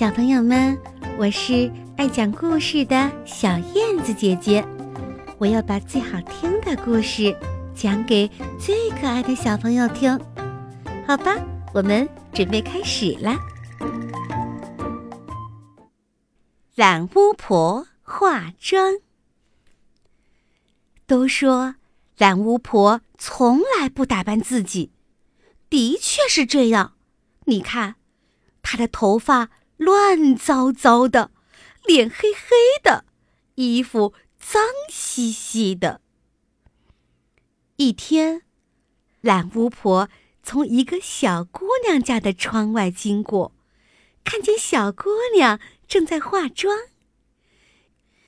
[0.00, 0.80] 小朋友们，
[1.18, 4.66] 我是爱讲故事的小燕子姐姐，
[5.36, 7.36] 我要把最好听的故事
[7.74, 8.26] 讲给
[8.58, 10.18] 最可爱的小朋友听，
[11.06, 11.36] 好吧？
[11.74, 13.38] 我们准备开始啦。
[16.76, 19.00] 懒巫婆化妆，
[21.06, 21.74] 都说
[22.16, 24.92] 懒巫婆从来不打扮自己，
[25.68, 26.94] 的确是这样。
[27.44, 27.96] 你看，
[28.62, 29.50] 她的头发。
[29.80, 31.30] 乱糟糟的，
[31.86, 32.50] 脸黑黑
[32.82, 33.06] 的，
[33.54, 36.02] 衣服脏兮兮的。
[37.76, 38.42] 一天，
[39.22, 40.10] 懒巫婆
[40.42, 43.54] 从一个小姑娘家的窗外经过，
[44.22, 45.58] 看见小姑娘
[45.88, 46.78] 正在化妆。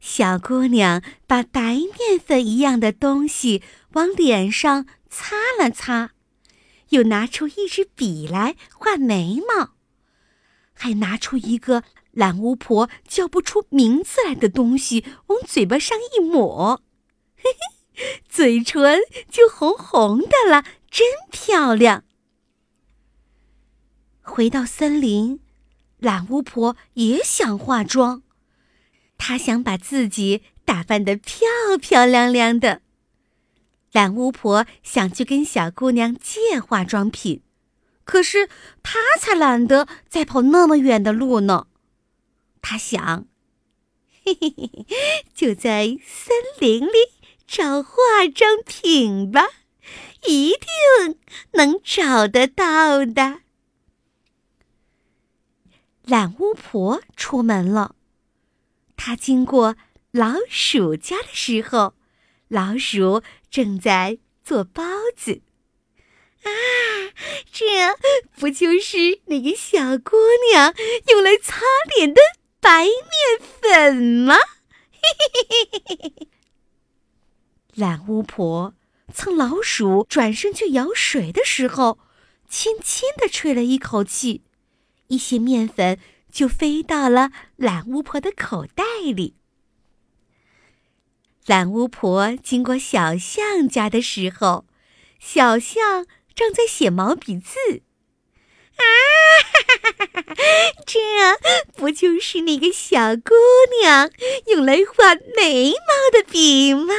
[0.00, 6.12] 小姑娘把白面粉一样的东西往脸上擦了擦，
[6.88, 9.74] 又拿出一支笔来画眉毛。
[10.82, 16.82] 还拿出一个懒巫婆叫不出名字来的东西，往嘴巴上一抹，
[17.36, 17.44] 嘿
[17.94, 18.98] 嘿，嘴唇
[19.30, 22.02] 就红红的了，真漂亮。
[24.22, 25.38] 回到森林，
[25.98, 28.24] 懒巫婆也想化妆，
[29.16, 31.46] 她想把自己打扮得漂
[31.80, 32.82] 漂亮亮的。
[33.92, 37.40] 懒巫婆想去跟小姑娘借化妆品。
[38.04, 38.48] 可是
[38.82, 41.66] 他才懒得再跑那么远的路呢。
[42.60, 43.26] 他想，
[44.24, 44.86] 嘿嘿嘿，
[45.34, 46.92] 就在森林里
[47.46, 47.92] 找化
[48.32, 49.48] 妆品吧，
[50.26, 51.18] 一定
[51.52, 53.40] 能找得到的。
[56.04, 57.94] 懒巫婆出门了，
[58.96, 59.76] 她经过
[60.10, 61.94] 老鼠家的时候，
[62.48, 64.82] 老鼠正在做包
[65.16, 65.42] 子。
[66.42, 66.50] 啊，
[67.52, 67.64] 这
[68.38, 70.16] 不就是那个小姑
[70.50, 70.74] 娘
[71.08, 71.60] 用来擦
[71.96, 72.20] 脸的
[72.60, 74.36] 白面粉吗？
[74.90, 76.28] 嘿嘿嘿嘿嘿嘿！
[77.74, 78.74] 懒巫婆
[79.14, 81.98] 趁老鼠转身去舀水的时候，
[82.48, 84.42] 轻轻地吹了一口气，
[85.08, 85.98] 一些面粉
[86.30, 89.36] 就飞到了懒巫婆的口袋里。
[91.46, 94.66] 懒巫婆经过小象家的时候，
[95.20, 96.06] 小象。
[96.34, 97.82] 正在写毛笔字，
[98.76, 98.84] 啊，
[100.86, 100.98] 这
[101.76, 103.34] 不就是那个小姑
[103.80, 104.10] 娘
[104.46, 106.94] 用来画眉毛的笔吗？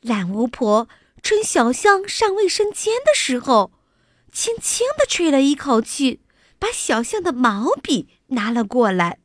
[0.00, 0.88] 懒巫婆
[1.22, 3.72] 趁小象上卫生间的时候，
[4.30, 6.20] 轻轻地吹了一口气，
[6.58, 9.18] 把小象的毛笔拿了过来。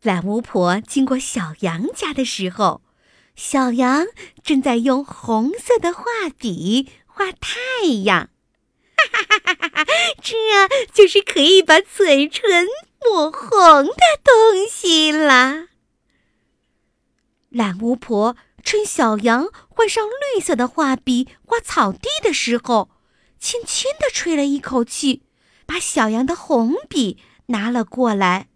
[0.00, 2.82] 懒巫婆经过小羊家的时候。
[3.34, 4.06] 小羊
[4.44, 6.04] 正在用红色的画
[6.38, 8.28] 笔画太阳，
[8.96, 9.86] 哈哈哈哈哈！
[10.22, 10.36] 这
[10.92, 12.66] 就是可以把嘴唇
[13.04, 13.92] 抹红的
[14.22, 15.68] 东西啦。
[17.48, 22.90] 懒巫婆趁小羊换上绿色的画笔画草地的时候，
[23.38, 25.22] 轻轻地吹了一口气，
[25.66, 28.48] 把小羊的红笔拿了过来。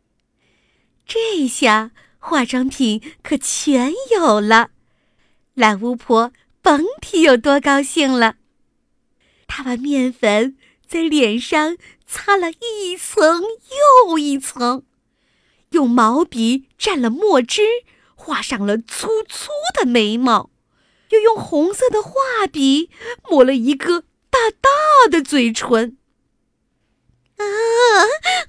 [1.06, 1.92] 这下。
[2.28, 4.70] 化妆品可全有了，
[5.54, 8.34] 懒巫婆甭提有多高兴了。
[9.46, 13.42] 她把面粉在脸上擦了一层
[14.08, 14.82] 又一层，
[15.70, 17.62] 用毛笔蘸了墨汁，
[18.16, 20.50] 画上了粗粗的眉毛，
[21.10, 22.10] 又用红色的画
[22.50, 22.90] 笔
[23.30, 24.68] 抹了一个大大
[25.08, 25.96] 的嘴唇。
[27.36, 27.44] 啊！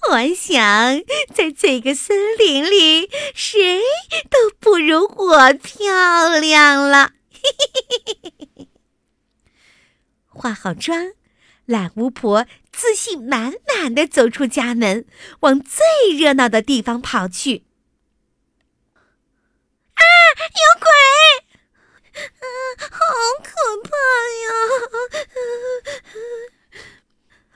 [0.09, 1.01] 我想，
[1.33, 3.81] 在这个森林里，谁
[4.29, 7.11] 都不如我漂亮了。
[10.25, 11.13] 化好妆，
[11.65, 15.05] 懒巫婆自信满满的走出家门，
[15.41, 17.65] 往最热闹的地方跑去。
[19.95, 20.03] 啊！
[20.39, 20.89] 有鬼！
[22.21, 22.45] 啊，
[22.91, 22.97] 好
[23.43, 23.49] 可
[23.83, 23.89] 怕
[24.43, 24.47] 呀！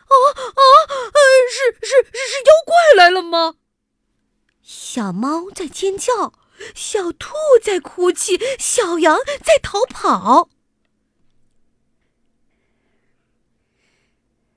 [0.07, 0.61] 啊啊！
[1.51, 1.57] 是
[1.87, 3.55] 是是妖怪来了吗？
[5.11, 6.33] 猫在尖叫，
[6.75, 10.49] 小兔在哭泣，小羊在逃跑。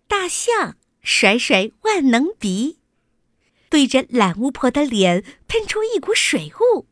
[0.07, 2.79] 大象甩甩万能鼻，
[3.69, 6.87] 对着懒巫婆的脸喷出一股水雾。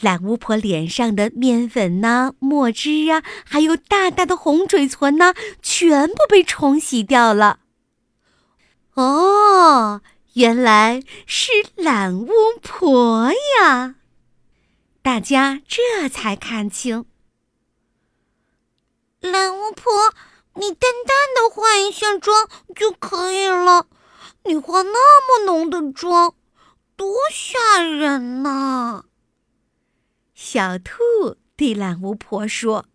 [0.00, 7.60] 懒巫婆脸上的面粉呐、墨汁啊，还有大大的红嘴唇呐，全部被冲洗掉了。
[8.94, 10.02] 哦，
[10.34, 12.28] 原来是懒巫
[12.62, 13.96] 婆呀！
[15.02, 17.06] 大家这才看清。
[19.20, 20.14] 懒巫婆，
[20.54, 23.88] 你淡淡的化一下妆就可以了，
[24.44, 26.34] 你化那么浓的妆，
[26.94, 29.06] 多吓人呐！”
[30.34, 32.86] 小兔对懒巫婆说。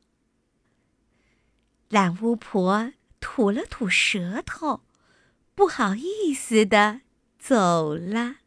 [1.90, 4.82] 懒巫婆吐了吐舌头，
[5.54, 7.02] 不好意思的
[7.44, 8.43] 走啦。